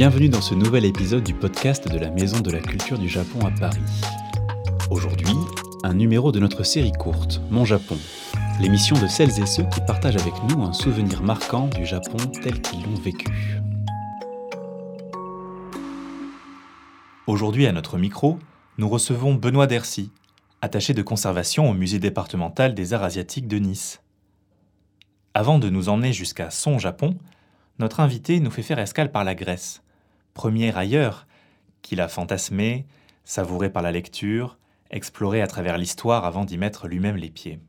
Bienvenue 0.00 0.30
dans 0.30 0.40
ce 0.40 0.54
nouvel 0.54 0.86
épisode 0.86 1.24
du 1.24 1.34
podcast 1.34 1.86
de 1.86 1.98
la 1.98 2.08
Maison 2.08 2.40
de 2.40 2.50
la 2.50 2.60
Culture 2.60 2.98
du 2.98 3.06
Japon 3.06 3.44
à 3.44 3.50
Paris. 3.50 3.82
Aujourd'hui, 4.90 5.34
un 5.82 5.92
numéro 5.92 6.32
de 6.32 6.40
notre 6.40 6.62
série 6.62 6.92
courte, 6.92 7.42
Mon 7.50 7.66
Japon, 7.66 7.98
l'émission 8.62 8.98
de 8.98 9.06
celles 9.06 9.38
et 9.38 9.44
ceux 9.44 9.64
qui 9.64 9.82
partagent 9.82 10.16
avec 10.16 10.32
nous 10.48 10.62
un 10.62 10.72
souvenir 10.72 11.22
marquant 11.22 11.66
du 11.66 11.84
Japon 11.84 12.16
tel 12.42 12.62
qu'ils 12.62 12.82
l'ont 12.82 12.94
vécu. 12.94 13.60
Aujourd'hui 17.26 17.66
à 17.66 17.72
notre 17.72 17.98
micro, 17.98 18.38
nous 18.78 18.88
recevons 18.88 19.34
Benoît 19.34 19.66
Dercy, 19.66 20.10
attaché 20.62 20.94
de 20.94 21.02
conservation 21.02 21.68
au 21.68 21.74
musée 21.74 21.98
départemental 21.98 22.72
des 22.72 22.94
arts 22.94 23.04
asiatiques 23.04 23.48
de 23.48 23.58
Nice. 23.58 24.00
Avant 25.34 25.58
de 25.58 25.68
nous 25.68 25.90
emmener 25.90 26.14
jusqu'à 26.14 26.48
son 26.48 26.78
Japon, 26.78 27.18
notre 27.78 28.00
invité 28.00 28.40
nous 28.40 28.50
fait 28.50 28.62
faire 28.62 28.78
escale 28.78 29.12
par 29.12 29.24
la 29.24 29.34
Grèce, 29.34 29.82
première 30.34 30.78
ailleurs 30.78 31.26
qu'il 31.82 32.00
a 32.00 32.08
fantasmé, 32.08 32.86
savouré 33.24 33.70
par 33.70 33.82
la 33.82 33.92
lecture, 33.92 34.58
exploré 34.90 35.40
à 35.40 35.46
travers 35.46 35.78
l'histoire 35.78 36.24
avant 36.24 36.44
d'y 36.44 36.58
mettre 36.58 36.88
lui-même 36.88 37.16
les 37.16 37.30
pieds. 37.30 37.60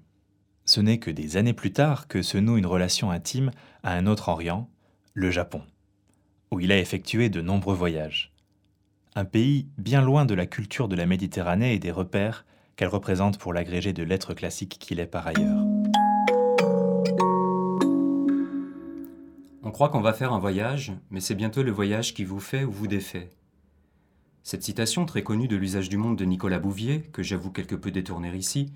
Ce 0.65 0.79
n'est 0.79 0.99
que 0.99 1.11
des 1.11 1.37
années 1.37 1.53
plus 1.53 1.73
tard 1.73 2.07
que 2.07 2.21
se 2.21 2.37
noue 2.37 2.57
une 2.57 2.65
relation 2.65 3.11
intime 3.11 3.51
à 3.83 3.93
un 3.93 4.07
autre 4.07 4.29
Orient, 4.29 4.69
le 5.13 5.31
Japon, 5.31 5.63
où 6.51 6.59
il 6.59 6.71
a 6.71 6.79
effectué 6.79 7.29
de 7.29 7.41
nombreux 7.41 7.75
voyages. 7.75 8.33
Un 9.15 9.25
pays 9.25 9.67
bien 9.77 10.01
loin 10.01 10.25
de 10.25 10.33
la 10.33 10.45
culture 10.45 10.87
de 10.87 10.95
la 10.95 11.05
Méditerranée 11.05 11.73
et 11.73 11.79
des 11.79 11.91
repères 11.91 12.45
qu'elle 12.75 12.87
représente 12.87 13.37
pour 13.37 13.53
l'agrégé 13.53 13.91
de 13.91 14.03
lettres 14.03 14.33
classiques 14.33 14.77
qu'il 14.79 14.99
est 14.99 15.05
par 15.05 15.27
ailleurs. 15.27 15.70
On 19.71 19.73
croit 19.73 19.87
qu'on 19.87 20.01
va 20.01 20.11
faire 20.11 20.33
un 20.33 20.37
voyage, 20.37 20.91
mais 21.11 21.21
c'est 21.21 21.33
bientôt 21.33 21.63
le 21.63 21.71
voyage 21.71 22.13
qui 22.13 22.25
vous 22.25 22.41
fait 22.41 22.65
ou 22.65 22.71
vous 22.71 22.87
défait. 22.87 23.29
Cette 24.43 24.63
citation 24.63 25.05
très 25.05 25.23
connue 25.23 25.47
de 25.47 25.55
l'usage 25.55 25.87
du 25.87 25.95
monde 25.95 26.17
de 26.17 26.25
Nicolas 26.25 26.59
Bouvier, 26.59 27.03
que 27.13 27.23
j'avoue 27.23 27.51
quelque 27.51 27.75
peu 27.75 27.89
détourner 27.89 28.35
ici, 28.35 28.73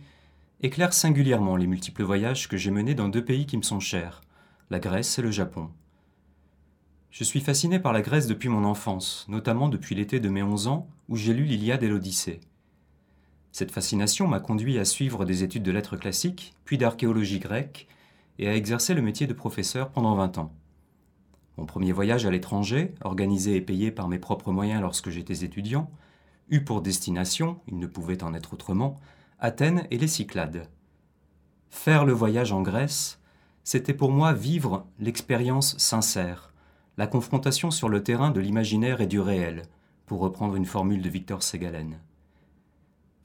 éclaire 0.61 0.93
singulièrement 0.93 1.57
les 1.57 1.67
multiples 1.67 2.03
voyages 2.03 2.47
que 2.47 2.55
j'ai 2.55 2.71
menés 2.71 2.95
dans 2.95 3.09
deux 3.09 3.25
pays 3.25 3.45
qui 3.45 3.57
me 3.57 3.61
sont 3.61 3.81
chers, 3.81 4.21
la 4.69 4.79
Grèce 4.79 5.19
et 5.19 5.21
le 5.21 5.31
Japon. 5.31 5.69
Je 7.11 7.25
suis 7.25 7.41
fasciné 7.41 7.77
par 7.77 7.91
la 7.91 8.01
Grèce 8.01 8.27
depuis 8.27 8.47
mon 8.47 8.63
enfance, 8.63 9.25
notamment 9.27 9.67
depuis 9.67 9.95
l'été 9.95 10.21
de 10.21 10.29
mes 10.29 10.43
11 10.43 10.67
ans 10.67 10.87
où 11.09 11.17
j'ai 11.17 11.33
lu 11.33 11.43
l'Iliade 11.43 11.83
et 11.83 11.89
l'Odyssée. 11.89 12.39
Cette 13.51 13.71
fascination 13.71 14.29
m'a 14.29 14.39
conduit 14.39 14.79
à 14.79 14.85
suivre 14.85 15.25
des 15.25 15.43
études 15.43 15.63
de 15.63 15.73
lettres 15.73 15.97
classiques, 15.97 16.53
puis 16.63 16.77
d'archéologie 16.77 17.39
grecque, 17.39 17.89
et 18.39 18.47
à 18.47 18.55
exercer 18.55 18.93
le 18.93 19.01
métier 19.01 19.27
de 19.27 19.33
professeur 19.33 19.89
pendant 19.89 20.15
20 20.15 20.37
ans. 20.37 20.53
Mon 21.57 21.65
premier 21.65 21.91
voyage 21.91 22.25
à 22.25 22.31
l'étranger, 22.31 22.93
organisé 23.01 23.55
et 23.55 23.61
payé 23.61 23.91
par 23.91 24.07
mes 24.07 24.19
propres 24.19 24.51
moyens 24.51 24.81
lorsque 24.81 25.09
j'étais 25.09 25.45
étudiant, 25.45 25.89
eut 26.49 26.63
pour 26.63 26.81
destination, 26.81 27.59
il 27.67 27.79
ne 27.79 27.87
pouvait 27.87 28.23
en 28.23 28.33
être 28.33 28.53
autrement, 28.53 28.99
Athènes 29.39 29.87
et 29.91 29.97
les 29.97 30.07
Cyclades. 30.07 30.67
Faire 31.69 32.05
le 32.05 32.13
voyage 32.13 32.51
en 32.51 32.61
Grèce, 32.61 33.19
c'était 33.63 33.93
pour 33.93 34.11
moi 34.11 34.33
vivre 34.33 34.85
l'expérience 34.99 35.77
sincère, 35.77 36.53
la 36.97 37.07
confrontation 37.07 37.71
sur 37.71 37.89
le 37.89 38.03
terrain 38.03 38.31
de 38.31 38.39
l'imaginaire 38.39 39.01
et 39.01 39.07
du 39.07 39.19
réel, 39.19 39.63
pour 40.05 40.19
reprendre 40.19 40.55
une 40.55 40.65
formule 40.65 41.01
de 41.01 41.09
Victor 41.09 41.41
Segalen. 41.41 41.99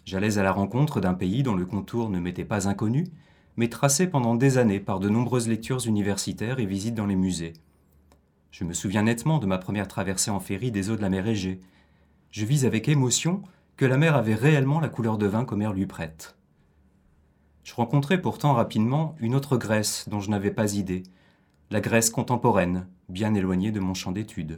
J'allais 0.05 0.39
à 0.39 0.43
la 0.43 0.53
rencontre 0.53 1.01
d'un 1.01 1.15
pays 1.15 1.43
dont 1.43 1.55
le 1.55 1.67
contour 1.67 2.09
ne 2.09 2.19
m'était 2.19 2.45
pas 2.45 2.69
inconnu, 2.69 3.07
mais 3.57 3.69
tracé 3.69 4.07
pendant 4.07 4.35
des 4.35 4.59
années 4.59 4.81
par 4.81 4.99
de 4.99 5.09
nombreuses 5.09 5.49
lectures 5.49 5.87
universitaires 5.87 6.59
et 6.59 6.67
visites 6.67 6.95
dans 6.95 7.07
les 7.07 7.17
musées. 7.17 7.53
Je 8.51 8.65
me 8.65 8.73
souviens 8.73 9.03
nettement 9.03 9.39
de 9.39 9.47
ma 9.47 9.59
première 9.59 9.89
traversée 9.89 10.31
en 10.31 10.41
ferry 10.41 10.71
des 10.71 10.91
eaux 10.91 10.97
de 10.97 11.03
la 11.03 11.09
mer 11.09 11.27
Égée. 11.27 11.61
Je 12.31 12.45
vis 12.45 12.65
avec 12.67 12.89
émotion 12.89 13.43
que 13.77 13.85
la 13.85 13.97
mer 13.97 14.17
avait 14.17 14.35
réellement 14.35 14.81
la 14.81 14.89
couleur 14.89 15.19
de 15.19 15.27
vin 15.27 15.45
qu'Homère 15.45 15.73
lui 15.73 15.87
prête. 15.87 16.37
Je 17.63 17.75
rencontrai 17.75 18.21
pourtant 18.21 18.55
rapidement 18.55 19.15
une 19.21 19.35
autre 19.35 19.57
Grèce 19.57 20.09
dont 20.09 20.21
je 20.21 20.31
n'avais 20.31 20.51
pas 20.51 20.75
idée, 20.75 21.05
la 21.71 21.81
Grèce 21.81 22.11
contemporaine, 22.11 22.89
bien 23.09 23.33
éloignée 23.35 23.71
de 23.71 23.81
mon 23.81 23.95
champ 23.95 24.11
d'études. 24.11 24.57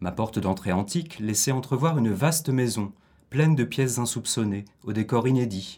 Ma 0.00 0.10
porte 0.10 0.40
d'entrée 0.40 0.72
antique 0.72 1.20
laissait 1.20 1.52
entrevoir 1.52 1.96
une 1.96 2.10
vaste 2.10 2.48
maison, 2.48 2.92
pleine 3.30 3.54
de 3.54 3.62
pièces 3.62 3.98
insoupçonnées, 3.98 4.64
au 4.82 4.92
décor 4.92 5.28
inédit, 5.28 5.76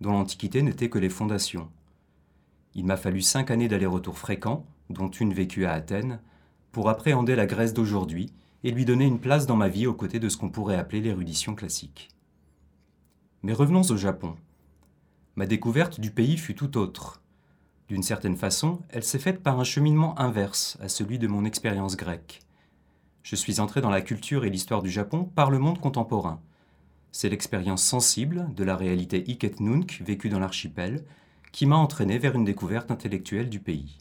dont 0.00 0.10
l'Antiquité 0.12 0.62
n'était 0.62 0.90
que 0.90 0.98
les 0.98 1.08
fondations. 1.08 1.70
Il 2.74 2.84
m'a 2.84 2.96
fallu 2.96 3.20
cinq 3.20 3.52
années 3.52 3.68
d'aller-retour 3.68 4.18
fréquents, 4.18 4.66
dont 4.88 5.08
une 5.08 5.32
vécue 5.32 5.66
à 5.66 5.72
Athènes, 5.72 6.20
pour 6.72 6.88
appréhender 6.88 7.36
la 7.36 7.46
Grèce 7.46 7.74
d'aujourd'hui 7.74 8.32
et 8.64 8.70
lui 8.70 8.84
donner 8.84 9.06
une 9.06 9.20
place 9.20 9.46
dans 9.46 9.56
ma 9.56 9.68
vie 9.68 9.86
aux 9.86 9.94
côtés 9.94 10.20
de 10.20 10.28
ce 10.28 10.36
qu'on 10.36 10.50
pourrait 10.50 10.76
appeler 10.76 11.00
l'érudition 11.00 11.54
classique. 11.54 12.08
Mais 13.42 13.52
revenons 13.52 13.82
au 13.82 13.96
Japon. 13.96 14.36
Ma 15.36 15.46
découverte 15.46 16.00
du 16.00 16.10
pays 16.10 16.36
fut 16.36 16.54
tout 16.54 16.76
autre. 16.76 17.22
D'une 17.88 18.02
certaine 18.02 18.36
façon, 18.36 18.80
elle 18.90 19.02
s'est 19.02 19.18
faite 19.18 19.42
par 19.42 19.58
un 19.58 19.64
cheminement 19.64 20.18
inverse 20.18 20.76
à 20.80 20.88
celui 20.88 21.18
de 21.18 21.26
mon 21.26 21.44
expérience 21.44 21.96
grecque. 21.96 22.40
Je 23.22 23.36
suis 23.36 23.60
entré 23.60 23.80
dans 23.80 23.90
la 23.90 24.00
culture 24.02 24.44
et 24.44 24.50
l'histoire 24.50 24.82
du 24.82 24.90
Japon 24.90 25.24
par 25.24 25.50
le 25.50 25.58
monde 25.58 25.80
contemporain. 25.80 26.40
C'est 27.12 27.28
l'expérience 27.28 27.82
sensible 27.82 28.48
de 28.54 28.64
la 28.64 28.76
réalité 28.76 29.28
Iket 29.28 29.60
Nunc 29.60 30.00
vécue 30.04 30.28
dans 30.28 30.38
l'archipel 30.38 31.04
qui 31.50 31.66
m'a 31.66 31.76
entraîné 31.76 32.18
vers 32.18 32.36
une 32.36 32.44
découverte 32.44 32.90
intellectuelle 32.90 33.48
du 33.48 33.58
pays. 33.58 33.98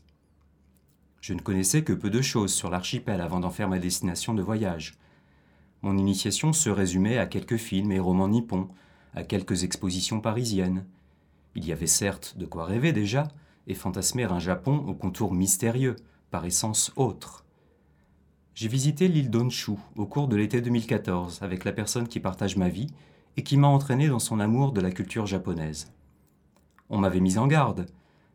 Je 1.21 1.33
ne 1.33 1.41
connaissais 1.41 1.83
que 1.83 1.93
peu 1.93 2.09
de 2.09 2.21
choses 2.21 2.53
sur 2.53 2.69
l'archipel 2.69 3.21
avant 3.21 3.39
d'en 3.39 3.49
faire 3.49 3.69
ma 3.69 3.79
destination 3.79 4.33
de 4.33 4.41
voyage. 4.41 4.93
Mon 5.81 5.97
initiation 5.97 6.53
se 6.53 6.69
résumait 6.69 7.17
à 7.17 7.25
quelques 7.25 7.57
films 7.57 7.91
et 7.91 7.99
romans 7.99 8.27
nippons, 8.27 8.69
à 9.13 9.23
quelques 9.23 9.63
expositions 9.63 10.21
parisiennes. 10.21 10.85
Il 11.55 11.65
y 11.65 11.71
avait 11.71 11.87
certes 11.87 12.37
de 12.37 12.45
quoi 12.45 12.65
rêver 12.65 12.93
déjà, 12.93 13.27
et 13.67 13.75
fantasmer 13.75 14.23
un 14.23 14.39
Japon 14.39 14.77
au 14.87 14.93
contour 14.93 15.33
mystérieux, 15.33 15.95
par 16.31 16.45
essence 16.45 16.91
autre. 16.95 17.45
J'ai 18.53 18.67
visité 18.67 19.07
l'île 19.07 19.29
d'Honshu 19.29 19.73
au 19.95 20.05
cours 20.05 20.27
de 20.27 20.35
l'été 20.35 20.61
2014 20.61 21.39
avec 21.41 21.63
la 21.63 21.71
personne 21.71 22.07
qui 22.07 22.19
partage 22.19 22.57
ma 22.57 22.69
vie 22.69 22.87
et 23.37 23.43
qui 23.43 23.57
m'a 23.57 23.67
entraîné 23.67 24.09
dans 24.09 24.19
son 24.19 24.39
amour 24.39 24.73
de 24.73 24.81
la 24.81 24.91
culture 24.91 25.25
japonaise. 25.25 25.91
On 26.89 26.97
m'avait 26.97 27.21
mis 27.21 27.37
en 27.37 27.47
garde, 27.47 27.85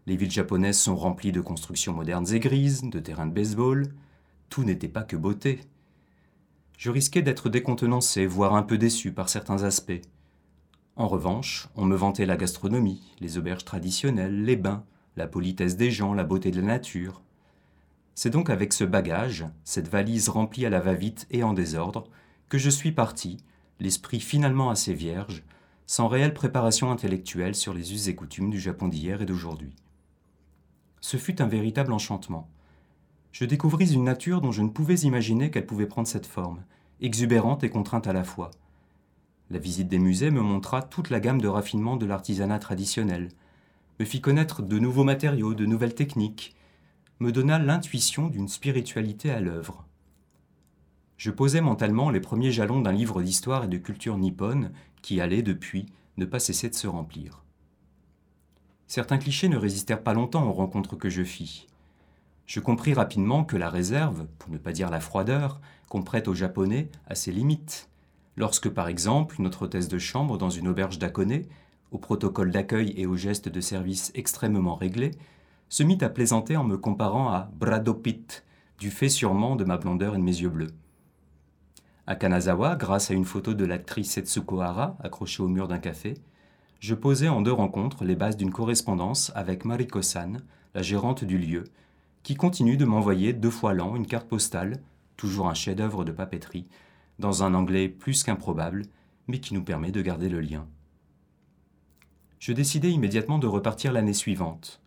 les 0.06 0.16
villes 0.16 0.30
japonaises 0.30 0.78
sont 0.78 0.96
remplies 0.96 1.32
de 1.32 1.40
constructions 1.40 1.94
modernes 1.94 2.30
et 2.30 2.40
grises, 2.40 2.82
de 2.82 2.98
terrains 2.98 3.26
de 3.26 3.32
baseball. 3.32 3.88
Tout 4.50 4.62
n'était 4.62 4.88
pas 4.88 5.02
que 5.02 5.16
beauté. 5.16 5.60
Je 6.76 6.90
risquais 6.90 7.22
d'être 7.22 7.48
décontenancé, 7.48 8.26
voire 8.26 8.54
un 8.54 8.62
peu 8.62 8.76
déçu 8.76 9.12
par 9.12 9.30
certains 9.30 9.62
aspects. 9.62 10.02
En 10.96 11.08
revanche, 11.08 11.68
on 11.74 11.86
me 11.86 11.96
vantait 11.96 12.26
la 12.26 12.36
gastronomie, 12.36 13.14
les 13.20 13.38
auberges 13.38 13.64
traditionnelles, 13.64 14.44
les 14.44 14.56
bains, 14.56 14.84
la 15.16 15.26
politesse 15.26 15.76
des 15.76 15.90
gens, 15.90 16.12
la 16.12 16.24
beauté 16.24 16.50
de 16.50 16.60
la 16.60 16.66
nature. 16.66 17.22
C'est 18.14 18.30
donc 18.30 18.50
avec 18.50 18.74
ce 18.74 18.84
bagage, 18.84 19.46
cette 19.64 19.88
valise 19.88 20.28
remplie 20.28 20.66
à 20.66 20.70
la 20.70 20.80
va-vite 20.80 21.26
et 21.30 21.42
en 21.42 21.54
désordre, 21.54 22.04
que 22.50 22.58
je 22.58 22.70
suis 22.70 22.92
parti, 22.92 23.38
l'esprit 23.80 24.20
finalement 24.20 24.68
assez 24.68 24.92
vierge, 24.92 25.44
sans 25.86 26.08
réelle 26.08 26.34
préparation 26.34 26.90
intellectuelle 26.92 27.54
sur 27.54 27.72
les 27.72 27.92
us 27.92 28.06
et 28.08 28.14
coutumes 28.14 28.50
du 28.50 28.60
Japon 28.60 28.88
d'hier 28.88 29.22
et 29.22 29.26
d'aujourd'hui 29.26 29.74
ce 31.04 31.18
fut 31.18 31.42
un 31.42 31.46
véritable 31.46 31.92
enchantement. 31.92 32.48
Je 33.30 33.44
découvris 33.44 33.92
une 33.92 34.04
nature 34.04 34.40
dont 34.40 34.52
je 34.52 34.62
ne 34.62 34.70
pouvais 34.70 35.00
imaginer 35.00 35.50
qu'elle 35.50 35.66
pouvait 35.66 35.84
prendre 35.84 36.08
cette 36.08 36.24
forme, 36.24 36.64
exubérante 37.02 37.62
et 37.62 37.68
contrainte 37.68 38.06
à 38.06 38.14
la 38.14 38.24
fois. 38.24 38.50
La 39.50 39.58
visite 39.58 39.88
des 39.88 39.98
musées 39.98 40.30
me 40.30 40.40
montra 40.40 40.80
toute 40.80 41.10
la 41.10 41.20
gamme 41.20 41.42
de 41.42 41.46
raffinement 41.46 41.98
de 41.98 42.06
l'artisanat 42.06 42.58
traditionnel, 42.58 43.28
me 44.00 44.06
fit 44.06 44.22
connaître 44.22 44.62
de 44.62 44.78
nouveaux 44.78 45.04
matériaux, 45.04 45.52
de 45.52 45.66
nouvelles 45.66 45.94
techniques, 45.94 46.56
me 47.20 47.32
donna 47.32 47.58
l'intuition 47.58 48.28
d'une 48.28 48.48
spiritualité 48.48 49.30
à 49.30 49.40
l'œuvre. 49.40 49.84
Je 51.18 51.30
posais 51.30 51.60
mentalement 51.60 52.08
les 52.08 52.20
premiers 52.20 52.50
jalons 52.50 52.80
d'un 52.80 52.92
livre 52.92 53.22
d'histoire 53.22 53.64
et 53.64 53.68
de 53.68 53.76
culture 53.76 54.16
nippone 54.16 54.72
qui 55.02 55.20
allait, 55.20 55.42
depuis, 55.42 55.84
ne 56.16 56.24
pas 56.24 56.38
cesser 56.38 56.70
de 56.70 56.74
se 56.74 56.86
remplir. 56.86 57.43
Certains 58.86 59.18
clichés 59.18 59.48
ne 59.48 59.56
résistèrent 59.56 60.02
pas 60.02 60.14
longtemps 60.14 60.46
aux 60.46 60.52
rencontres 60.52 60.96
que 60.96 61.08
je 61.08 61.22
fis. 61.22 61.66
Je 62.46 62.60
compris 62.60 62.92
rapidement 62.92 63.44
que 63.44 63.56
la 63.56 63.70
réserve, 63.70 64.26
pour 64.38 64.50
ne 64.50 64.58
pas 64.58 64.72
dire 64.72 64.90
la 64.90 65.00
froideur, 65.00 65.60
qu'on 65.88 66.02
prête 66.02 66.28
aux 66.28 66.34
Japonais 66.34 66.90
a 67.06 67.14
ses 67.14 67.32
limites. 67.32 67.88
Lorsque, 68.36 68.68
par 68.68 68.88
exemple, 68.88 69.36
notre 69.38 69.62
hôtesse 69.62 69.88
de 69.88 69.98
chambre 69.98 70.36
dans 70.36 70.50
une 70.50 70.68
auberge 70.68 70.98
d'Akone, 70.98 71.42
au 71.90 71.98
protocole 71.98 72.50
d'accueil 72.50 72.92
et 72.96 73.06
aux 73.06 73.16
gestes 73.16 73.48
de 73.48 73.60
service 73.60 74.10
extrêmement 74.14 74.74
réglés, 74.74 75.12
se 75.68 75.82
mit 75.82 75.98
à 76.02 76.08
plaisanter 76.08 76.56
en 76.56 76.64
me 76.64 76.76
comparant 76.76 77.30
à 77.30 77.50
Bradopit, 77.58 78.26
du 78.78 78.90
fait 78.90 79.08
sûrement 79.08 79.56
de 79.56 79.64
ma 79.64 79.78
blondeur 79.78 80.14
et 80.14 80.18
de 80.18 80.22
mes 80.22 80.40
yeux 80.40 80.48
bleus. 80.48 80.74
À 82.06 82.16
Kanazawa, 82.16 82.76
grâce 82.76 83.10
à 83.10 83.14
une 83.14 83.24
photo 83.24 83.54
de 83.54 83.64
l'actrice 83.64 84.10
Setsuko 84.10 84.60
Hara 84.60 84.96
accrochée 85.02 85.42
au 85.42 85.48
mur 85.48 85.68
d'un 85.68 85.78
café, 85.78 86.14
je 86.80 86.94
posais 86.94 87.28
en 87.28 87.40
deux 87.40 87.52
rencontres 87.52 88.04
les 88.04 88.16
bases 88.16 88.36
d'une 88.36 88.52
correspondance 88.52 89.32
avec 89.34 89.64
Mariko-san, 89.64 90.42
la 90.74 90.82
gérante 90.82 91.24
du 91.24 91.38
lieu, 91.38 91.64
qui 92.22 92.34
continue 92.34 92.76
de 92.76 92.84
m'envoyer 92.84 93.32
deux 93.32 93.50
fois 93.50 93.74
l'an 93.74 93.96
une 93.96 94.06
carte 94.06 94.28
postale 94.28 94.80
toujours 95.16 95.48
un 95.48 95.54
chef-d'œuvre 95.54 96.04
de 96.04 96.12
papeterie, 96.12 96.66
dans 97.18 97.42
un 97.42 97.54
anglais 97.54 97.88
plus 97.88 98.22
qu'improbable, 98.22 98.82
mais 99.28 99.40
qui 99.40 99.54
nous 99.54 99.62
permet 99.62 99.92
de 99.92 100.02
garder 100.02 100.28
le 100.28 100.40
lien. 100.40 100.66
Je 102.38 102.52
décidai 102.52 102.90
immédiatement 102.90 103.38
de 103.38 103.46
repartir 103.46 103.92
l'année 103.92 104.12
suivante. 104.12 104.80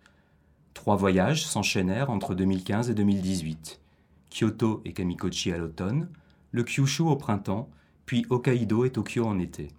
Trois 0.74 0.96
voyages 0.96 1.46
s'enchaînèrent 1.46 2.12
entre 2.12 2.36
2015 2.36 2.90
et 2.90 2.94
2018. 2.94 3.82
Kyoto 4.30 4.82
et 4.86 4.94
Kamikochi 4.94 5.52
à 5.52 5.58
l'automne, 5.58 6.10
le 6.52 6.64
Kyushu 6.64 7.04
au 7.04 7.16
printemps, 7.16 7.70
puis 8.06 8.26
Hokkaido 8.30 8.86
et 8.86 8.92
Tokyo 8.92 9.26
en 9.26 9.40
été. 9.40 9.70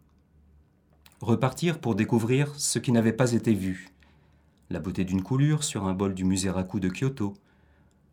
Repartir 1.21 1.81
pour 1.81 1.97
découvrir 1.97 2.55
ce 2.59 2.79
qui 2.79 2.93
n'avait 2.93 3.13
pas 3.13 3.33
été 3.33 3.53
vu. 3.53 3.89
La 4.71 4.79
beauté 4.79 5.05
d'une 5.05 5.23
coulure 5.23 5.65
sur 5.65 5.85
un 5.89 5.93
bol 5.93 6.15
du 6.15 6.25
musée 6.25 6.49
Raku 6.49 6.79
de 6.79 6.89
Kyoto, 6.89 7.35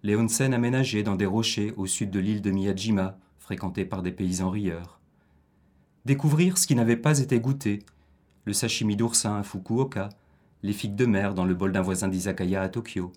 les 0.02 0.16
onsen 0.16 0.56
aménagés 0.56 1.04
dans 1.04 1.16
des 1.16 1.28
rochers 1.28 1.72
au 1.78 1.86
sud 1.86 2.10
de 2.10 2.20
l'île 2.20 2.42
de 2.42 2.50
Miyajima, 2.50 3.20
fréquentés 3.38 3.86
par 3.86 4.02
des 4.02 4.12
paysans 4.12 4.50
rieurs. 4.50 5.00
Découvrir 6.06 6.58
ce 6.58 6.66
qui 6.66 6.74
n'avait 6.74 6.98
pas 6.98 7.20
été 7.20 7.40
goûté, 7.40 7.84
le 8.44 8.54
sashimi 8.54 8.96
d'oursin 8.96 9.36
à 9.36 9.44
Fukuoka, 9.44 10.10
les 10.64 10.74
figues 10.74 10.96
de 10.96 11.06
mer 11.06 11.36
dans 11.36 11.46
le 11.46 11.54
bol 11.54 11.72
d'un 11.72 11.84
voisin 11.84 12.08
d'Izakaya 12.08 12.64
à 12.64 12.70
Tokyo. 12.70 13.14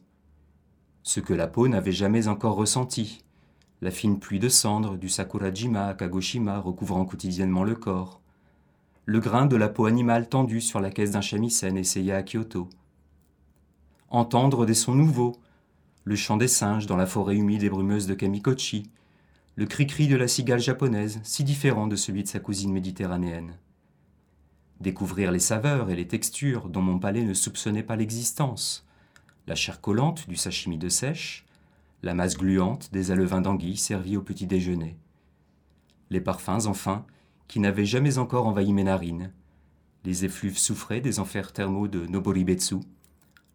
Ce 1.02 1.20
que 1.20 1.32
la 1.32 1.46
peau 1.46 1.67
n'avait 1.67 1.93
jamais 1.93 2.29
encore 2.29 2.56
ressenti, 2.56 3.25
la 3.81 3.91
fine 3.91 4.19
pluie 4.19 4.38
de 4.38 4.50
cendres 4.50 4.99
du 4.99 5.08
Sakurajima 5.08 5.87
à 5.87 5.94
Kagoshima 5.94 6.58
recouvrant 6.58 7.06
quotidiennement 7.06 7.64
le 7.64 7.75
corps, 7.75 8.20
le 9.08 9.20
grain 9.20 9.46
de 9.46 9.56
la 9.56 9.70
peau 9.70 9.87
animale 9.87 10.28
tendue 10.28 10.60
sur 10.60 10.82
la 10.82 10.90
caisse 10.90 11.12
d'un 11.12 11.22
shamisen 11.22 11.78
essayé 11.78 12.12
à 12.12 12.22
Kyoto. 12.22 12.69
Entendre 14.10 14.66
des 14.66 14.75
sons 14.75 14.94
nouveaux, 14.94 15.40
le 16.05 16.14
chant 16.14 16.37
des 16.37 16.46
singes 16.46 16.84
dans 16.84 16.99
la 16.99 17.06
forêt 17.06 17.34
humide 17.34 17.62
et 17.62 17.70
brumeuse 17.70 18.06
de 18.06 18.12
Kamikochi, 18.12 18.90
le 19.56 19.64
cri-cri 19.64 20.08
de 20.08 20.16
la 20.16 20.28
cigale 20.28 20.60
japonaise, 20.60 21.20
si 21.22 21.43
différent 21.43 21.87
de 21.87 21.96
celui 21.96 22.22
de 22.22 22.28
sa 22.28 22.38
cousine 22.38 22.70
méditerranéenne. 22.70 23.55
Découvrir 24.78 25.32
les 25.32 25.38
saveurs 25.38 25.88
et 25.88 25.96
les 25.96 26.06
textures 26.06 26.69
dont 26.69 26.82
mon 26.82 26.99
palais 26.99 27.25
ne 27.25 27.32
soupçonnait 27.32 27.82
pas 27.82 27.96
l'existence, 27.96 28.87
la 29.46 29.55
chair 29.55 29.81
collante 29.81 30.28
du 30.28 30.37
sashimi 30.37 30.76
de 30.76 30.90
sèche, 30.90 31.46
la 32.02 32.12
masse 32.12 32.37
gluante 32.37 32.93
des 32.93 33.10
alevins 33.10 33.40
d'anguille 33.40 33.78
servis 33.78 34.19
au 34.19 34.22
petit 34.22 34.46
déjeuner. 34.46 34.99
Les 36.10 36.20
parfums, 36.20 36.66
enfin, 36.66 37.06
qui 37.48 37.60
n'avait 37.60 37.86
jamais 37.86 38.18
encore 38.18 38.46
envahi 38.46 38.72
mes 38.72 38.84
narines, 38.84 39.32
les 40.04 40.24
effluves 40.24 40.58
soufrés 40.58 41.00
des 41.00 41.18
enfers 41.18 41.52
thermaux 41.52 41.88
de 41.88 42.06
Noboribetsu, 42.06 42.76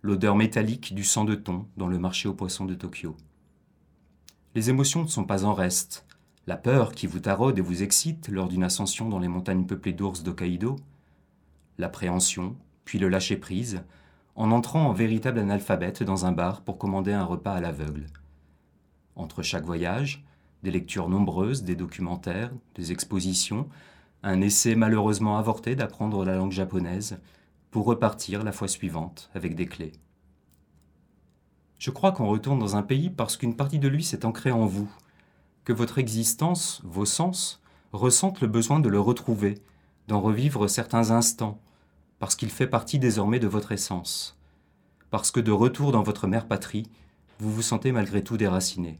l'odeur 0.01 0.35
métallique 0.35 0.93
du 0.93 1.03
sang 1.03 1.23
de 1.23 1.35
thon 1.35 1.67
dans 1.77 1.87
le 1.87 1.99
marché 1.99 2.27
aux 2.27 2.33
poissons 2.33 2.65
de 2.65 2.73
Tokyo. 2.73 3.15
Les 4.55 4.69
émotions 4.69 5.03
ne 5.03 5.07
sont 5.07 5.23
pas 5.23 5.45
en 5.45 5.53
reste. 5.53 6.05
La 6.45 6.57
peur 6.57 6.91
qui 6.91 7.07
vous 7.07 7.19
taraude 7.19 7.57
et 7.57 7.61
vous 7.61 7.83
excite 7.83 8.27
lors 8.27 8.49
d'une 8.49 8.63
ascension 8.63 9.07
dans 9.07 9.19
les 9.19 9.29
montagnes 9.29 9.65
peuplées 9.65 9.93
d'ours 9.93 10.23
d'Hokkaido, 10.23 10.75
l'appréhension, 11.77 12.57
puis 12.83 12.99
le 12.99 13.07
lâcher-prise, 13.07 13.83
en 14.35 14.51
entrant 14.51 14.87
en 14.87 14.93
véritable 14.93 15.39
analphabète 15.39 16.03
dans 16.03 16.25
un 16.25 16.31
bar 16.31 16.61
pour 16.61 16.77
commander 16.77 17.13
un 17.13 17.23
repas 17.23 17.53
à 17.53 17.61
l'aveugle. 17.61 18.07
Entre 19.15 19.41
chaque 19.41 19.65
voyage, 19.65 20.25
des 20.63 20.71
lectures 20.71 21.09
nombreuses, 21.09 21.63
des 21.63 21.75
documentaires, 21.75 22.51
des 22.75 22.91
expositions, 22.91 23.69
un 24.23 24.41
essai 24.41 24.75
malheureusement 24.75 25.37
avorté 25.37 25.75
d'apprendre 25.75 26.25
la 26.25 26.35
langue 26.35 26.51
japonaise, 26.51 27.19
pour 27.69 27.85
repartir 27.85 28.43
la 28.43 28.51
fois 28.51 28.67
suivante 28.67 29.29
avec 29.33 29.55
des 29.55 29.65
clés. 29.65 29.93
Je 31.79 31.91
crois 31.91 32.11
qu'on 32.11 32.27
retourne 32.27 32.59
dans 32.59 32.77
un 32.77 32.83
pays 32.83 33.09
parce 33.09 33.35
qu'une 33.35 33.57
partie 33.57 33.79
de 33.79 33.87
lui 33.87 34.03
s'est 34.03 34.25
ancrée 34.25 34.51
en 34.51 34.65
vous, 34.65 34.89
que 35.65 35.73
votre 35.73 35.97
existence, 35.97 36.81
vos 36.85 37.05
sens, 37.05 37.61
ressentent 37.91 38.41
le 38.41 38.47
besoin 38.47 38.79
de 38.79 38.89
le 38.89 38.99
retrouver, 38.99 39.61
d'en 40.07 40.21
revivre 40.21 40.69
certains 40.69 41.11
instants, 41.11 41.59
parce 42.19 42.35
qu'il 42.35 42.49
fait 42.51 42.67
partie 42.67 42.99
désormais 42.99 43.39
de 43.39 43.47
votre 43.47 43.71
essence, 43.71 44.37
parce 45.09 45.31
que 45.31 45.39
de 45.39 45.51
retour 45.51 45.91
dans 45.91 46.03
votre 46.03 46.27
mère 46.27 46.47
patrie, 46.47 46.87
vous 47.39 47.51
vous 47.51 47.61
sentez 47.61 47.91
malgré 47.91 48.23
tout 48.23 48.37
déraciné. 48.37 48.99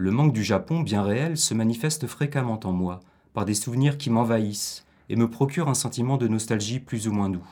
Le 0.00 0.10
manque 0.10 0.32
du 0.32 0.42
Japon, 0.42 0.80
bien 0.80 1.02
réel, 1.02 1.36
se 1.36 1.52
manifeste 1.52 2.06
fréquemment 2.06 2.58
en 2.64 2.72
moi, 2.72 3.00
par 3.34 3.44
des 3.44 3.52
souvenirs 3.52 3.98
qui 3.98 4.08
m'envahissent 4.08 4.86
et 5.10 5.14
me 5.14 5.28
procurent 5.28 5.68
un 5.68 5.74
sentiment 5.74 6.16
de 6.16 6.26
nostalgie 6.26 6.80
plus 6.80 7.06
ou 7.06 7.12
moins 7.12 7.28
doux. 7.28 7.46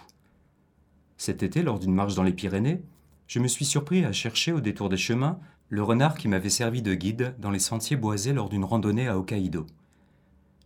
Cet 1.19 1.43
été, 1.43 1.62
lors 1.62 1.79
d'une 1.79 1.93
marche 1.93 2.15
dans 2.15 2.23
les 2.23 2.33
Pyrénées, 2.33 2.81
je 3.27 3.39
me 3.39 3.49
suis 3.49 3.67
surpris 3.67 4.03
à 4.06 4.12
chercher 4.12 4.53
au 4.53 4.61
détour 4.61 4.89
des 4.89 4.97
chemins 4.97 5.39
le 5.69 5.83
renard 5.83 6.17
qui 6.17 6.27
m'avait 6.27 6.49
servi 6.49 6.81
de 6.81 6.95
guide 6.95 7.35
dans 7.39 7.50
les 7.50 7.59
sentiers 7.59 7.99
boisés 7.99 8.33
lors 8.33 8.49
d'une 8.49 8.65
randonnée 8.65 9.09
à 9.09 9.19
Hokkaido. 9.19 9.67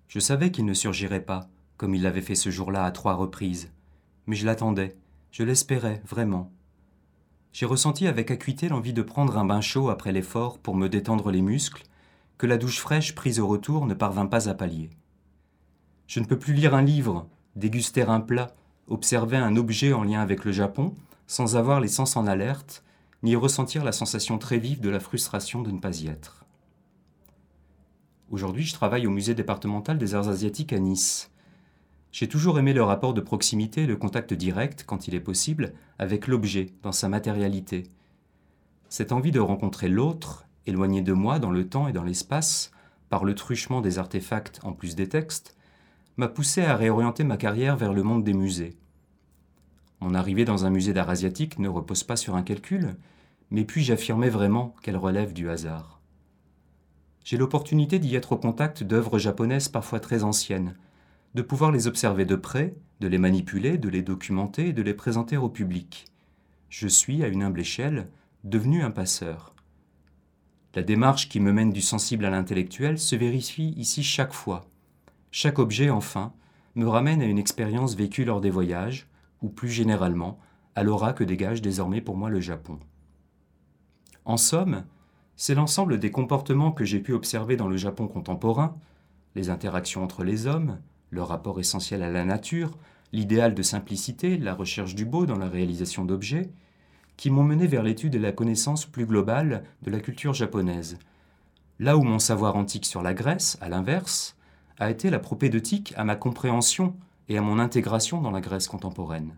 Je 0.06 0.20
savais 0.20 0.52
qu'il 0.52 0.67
ne 0.67 0.75
surgirait 0.75 1.25
pas, 1.25 1.49
comme 1.79 1.96
il 1.96 2.02
l'avait 2.02 2.20
fait 2.20 2.37
ce 2.37 2.50
jour-là 2.50 2.84
à 2.84 2.93
trois 2.93 3.14
reprises, 3.14 3.73
mais 4.29 4.37
je 4.37 4.46
l'attendais, 4.46 4.94
je 5.32 5.43
l'espérais 5.43 6.00
vraiment 6.06 6.52
j'ai 7.52 7.66
ressenti 7.66 8.06
avec 8.06 8.31
acuité 8.31 8.69
l'envie 8.69 8.93
de 8.93 9.02
prendre 9.02 9.37
un 9.37 9.44
bain 9.44 9.60
chaud 9.60 9.90
après 9.90 10.12
l'effort 10.12 10.58
pour 10.58 10.75
me 10.75 10.88
détendre 10.88 11.31
les 11.31 11.43
muscles, 11.43 11.84
que 12.38 12.46
la 12.46 12.56
douche 12.56 12.81
fraîche 12.81 13.14
prise 13.14 13.40
au 13.40 13.46
retour 13.46 13.87
ne 13.87 13.94
parvint 13.94 14.26
pas 14.26 14.49
à 14.49 14.54
pallier. 14.54 14.90
Je 16.06 16.20
ne 16.20 16.25
peux 16.25 16.38
plus 16.38 16.54
lire 16.54 16.75
un 16.75 16.82
livre, 16.82 17.28
déguster 17.54 18.02
un 18.02 18.20
plat, 18.20 18.54
observer 18.88 19.37
un 19.37 19.56
objet 19.56 19.93
en 19.93 20.02
lien 20.02 20.20
avec 20.20 20.44
le 20.44 20.52
Japon, 20.52 20.94
sans 21.26 21.56
avoir 21.56 21.81
les 21.81 21.88
sens 21.88 22.16
en 22.16 22.26
alerte, 22.26 22.82
ni 23.22 23.37
ressentir 23.37 23.84
la 23.84 23.93
sensation 23.93 24.38
très 24.38 24.58
vive 24.58 24.81
de 24.81 24.90
la 24.90 25.00
frustration 25.00 25.62
de 25.62 25.70
ne 25.70 25.78
pas 25.78 26.00
y 26.00 26.08
être. 26.08 26.44
Aujourd'hui, 28.31 28.64
je 28.64 28.75
travaille 28.75 29.06
au 29.06 29.10
musée 29.10 29.34
départemental 29.34 29.98
des 29.98 30.14
arts 30.14 30.28
asiatiques 30.28 30.72
à 30.72 30.78
Nice. 30.78 31.31
J'ai 32.12 32.28
toujours 32.28 32.58
aimé 32.58 32.74
le 32.74 32.82
rapport 32.82 33.14
de 33.14 33.22
proximité 33.22 33.86
le 33.86 33.96
contact 33.96 34.34
direct, 34.34 34.84
quand 34.86 35.08
il 35.08 35.14
est 35.14 35.20
possible, 35.20 35.72
avec 35.98 36.26
l'objet, 36.26 36.66
dans 36.82 36.92
sa 36.92 37.08
matérialité. 37.08 37.84
Cette 38.90 39.12
envie 39.12 39.30
de 39.30 39.40
rencontrer 39.40 39.88
l'autre, 39.88 40.46
éloigné 40.66 41.00
de 41.00 41.14
moi 41.14 41.38
dans 41.38 41.50
le 41.50 41.66
temps 41.66 41.88
et 41.88 41.92
dans 41.92 42.04
l'espace, 42.04 42.70
par 43.08 43.24
le 43.24 43.34
truchement 43.34 43.80
des 43.80 43.98
artefacts 43.98 44.60
en 44.62 44.72
plus 44.72 44.94
des 44.94 45.08
textes, 45.08 45.56
m'a 46.18 46.28
poussé 46.28 46.62
à 46.62 46.76
réorienter 46.76 47.24
ma 47.24 47.38
carrière 47.38 47.76
vers 47.76 47.94
le 47.94 48.02
monde 48.02 48.24
des 48.24 48.34
musées. 48.34 48.76
Mon 50.00 50.14
arrivée 50.14 50.44
dans 50.44 50.66
un 50.66 50.70
musée 50.70 50.92
d'art 50.92 51.08
asiatique 51.08 51.58
ne 51.58 51.69
repose 51.69 52.04
pas 52.04 52.16
sur 52.16 52.36
un 52.36 52.42
calcul, 52.42 52.94
mais 53.50 53.64
puis 53.64 53.82
j'affirmais 53.82 54.28
vraiment 54.28 54.74
qu'elle 54.82 54.98
relève 54.98 55.32
du 55.32 55.48
hasard. 55.48 56.00
J'ai 57.24 57.38
l'opportunité 57.38 57.98
d'y 57.98 58.14
être 58.16 58.32
au 58.32 58.36
contact 58.36 58.82
d'œuvres 58.82 59.19
japonaises 59.19 59.69
parfois 59.69 60.00
très 60.00 60.24
anciennes, 60.24 60.74
de 61.34 61.43
pouvoir 61.43 61.72
les 61.72 61.86
observer 61.86 62.24
de 62.24 62.36
près, 62.36 62.74
de 63.01 63.08
les 63.08 63.19
manipuler, 63.19 63.79
de 63.79 63.89
les 63.89 64.03
documenter 64.03 64.69
et 64.69 64.72
de 64.72 64.82
les 64.82 64.94
présenter 64.94 65.36
au 65.36 65.48
public. 65.48 66.06
Je 66.69 66.89
suis, 66.89 67.22
à 67.22 67.29
une 67.29 67.43
humble 67.43 67.60
échelle, 67.60 68.08
devenu 68.44 68.82
un 68.82 68.91
passeur. 68.91 69.55
La 70.74 70.82
démarche 70.82 71.29
qui 71.29 71.41
me 71.41 71.53
mène 71.53 71.72
du 71.72 71.82
sensible 71.82 72.24
à 72.24 72.31
l'intellectuel 72.31 72.98
se 72.98 73.17
vérifie 73.17 73.74
ici 73.77 74.03
chaque 74.03 74.32
fois. 74.32 74.67
Chaque 75.31 75.58
objet, 75.58 75.91
enfin, 75.91 76.32
me 76.74 76.86
ramène 76.86 77.20
à 77.20 77.27
une 77.27 77.39
expérience 77.39 77.94
vécue 77.94 78.24
lors 78.24 78.41
des 78.41 78.51
voyages, 78.51 79.08
ou 79.43 79.48
plus 79.48 79.69
généralement, 79.69 80.39
à 80.74 80.82
l'aura 80.82 81.12
que 81.12 81.24
dégage 81.24 81.60
désormais 81.60 82.01
pour 82.01 82.17
moi 82.17 82.31
le 82.31 82.41
Japon. 82.41 82.79
En 84.24 84.36
somme, 84.36 84.84
c'est 85.36 85.55
l'ensemble 85.55 85.98
des 85.98 86.10
comportements 86.10 86.72
que 86.72 86.84
j'ai 86.84 87.01
pu 87.01 87.12
observer 87.12 87.56
dans 87.56 87.69
le 87.69 87.77
Japon 87.77 88.06
contemporain, 88.06 88.77
les 89.34 89.51
interactions 89.51 90.03
entre 90.03 90.24
les 90.24 90.46
hommes, 90.46 90.79
le 91.12 91.22
rapport 91.22 91.60
essentiel 91.60 92.02
à 92.02 92.10
la 92.10 92.24
nature, 92.24 92.78
l'idéal 93.12 93.54
de 93.54 93.62
simplicité, 93.62 94.38
la 94.38 94.54
recherche 94.54 94.94
du 94.94 95.04
beau 95.04 95.26
dans 95.26 95.38
la 95.38 95.48
réalisation 95.48 96.04
d'objets, 96.04 96.50
qui 97.19 97.31
m'ont 97.31 97.44
mené 97.44 97.66
vers 97.66 97.82
l'étude 97.82 98.14
et 98.14 98.19
la 98.19 98.32
connaissance 98.32 98.86
plus 98.86 99.04
globale 99.04 99.62
de 99.82 99.90
la 99.90 100.00
culture 100.00 100.32
japonaise. 100.32 100.98
Là 101.78 101.98
où 101.98 102.02
mon 102.02 102.19
savoir 102.19 102.56
antique 102.56 102.86
sur 102.86 103.02
la 103.02 103.12
Grèce, 103.12 103.58
à 103.60 103.69
l'inverse, 103.69 104.36
a 104.78 104.90
été 104.90 105.10
la 105.10 105.19
propédeutique 105.19 105.92
à 105.96 106.04
ma 106.04 106.16
compréhension 106.16 106.96
et 107.28 107.36
à 107.36 107.42
mon 107.42 107.58
intégration 107.58 108.22
dans 108.22 108.31
la 108.31 108.40
Grèce 108.40 108.66
contemporaine. 108.66 109.34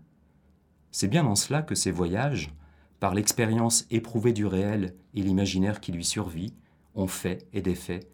C'est 0.92 1.08
bien 1.08 1.26
en 1.26 1.34
cela 1.34 1.62
que 1.62 1.74
ces 1.74 1.90
voyages, 1.90 2.54
par 3.00 3.14
l'expérience 3.14 3.84
éprouvée 3.90 4.32
du 4.32 4.46
réel 4.46 4.94
et 5.14 5.22
l'imaginaire 5.22 5.80
qui 5.80 5.90
lui 5.90 6.04
survit, 6.04 6.54
ont 6.94 7.08
fait 7.08 7.48
et 7.52 7.62
défait, 7.62 8.08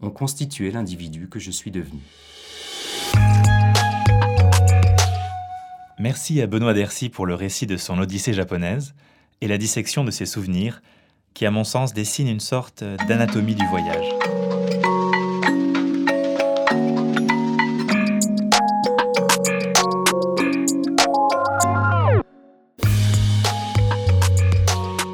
ont 0.00 0.10
constitué 0.10 0.70
l'individu 0.70 1.28
que 1.28 1.38
je 1.38 1.50
suis 1.50 1.70
devenu. 1.70 2.00
Merci 5.98 6.42
à 6.42 6.46
Benoît 6.46 6.74
Dercy 6.74 7.08
pour 7.08 7.26
le 7.26 7.34
récit 7.34 7.66
de 7.66 7.76
son 7.76 7.98
Odyssée 7.98 8.32
japonaise 8.32 8.94
et 9.40 9.46
la 9.48 9.56
dissection 9.56 10.04
de 10.04 10.10
ses 10.10 10.26
souvenirs, 10.26 10.82
qui 11.32 11.46
à 11.46 11.50
mon 11.50 11.64
sens 11.64 11.94
dessine 11.94 12.28
une 12.28 12.40
sorte 12.40 12.84
d'anatomie 13.08 13.54
du 13.54 13.66
voyage. 13.66 14.06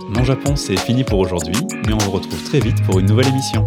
Mon 0.09 0.25
Japon, 0.25 0.57
c'est 0.57 0.79
fini 0.79 1.05
pour 1.05 1.19
aujourd'hui, 1.19 1.55
mais 1.87 1.93
on 1.93 2.01
se 2.01 2.09
retrouve 2.09 2.43
très 2.45 2.61
vite 2.61 2.83
pour 2.85 2.99
une 2.99 3.07
nouvelle 3.07 3.29
émission. 3.29 3.67